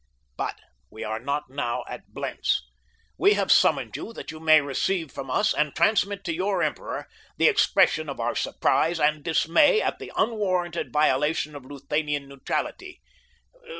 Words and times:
But 0.35 0.59
we 0.89 1.03
are 1.03 1.19
not 1.19 1.51
now 1.51 1.83
at 1.87 2.11
Blentz. 2.11 2.63
We 3.19 3.33
have 3.35 3.51
summoned 3.51 3.95
you 3.95 4.13
that 4.13 4.31
you 4.31 4.39
may 4.39 4.59
receive 4.59 5.11
from 5.11 5.29
us, 5.29 5.53
and 5.53 5.75
transmit 5.75 6.23
to 6.23 6.33
your 6.33 6.63
emperor, 6.63 7.07
the 7.37 7.47
expression 7.47 8.09
of 8.09 8.19
our 8.19 8.33
surprise 8.33 8.99
and 8.99 9.23
dismay 9.23 9.79
at 9.79 9.99
the 9.99 10.11
unwarranted 10.17 10.91
violation 10.91 11.55
of 11.55 11.65
Luthanian 11.65 12.27
neutrality." 12.27 12.99